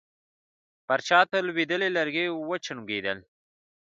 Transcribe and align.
پر 0.85 0.99
چت 1.07 1.29
لوېدلي 1.47 1.89
لرګي 1.97 2.25
وچونګېدل. 2.49 3.17